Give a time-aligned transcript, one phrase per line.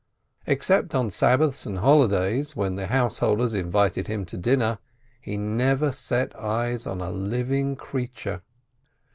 [0.47, 4.79] Except on Sabbaths and holidays, when the householders invited him to dinner,
[5.21, 8.41] he never set eyes on a living creature.